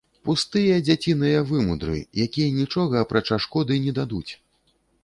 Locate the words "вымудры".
1.51-1.99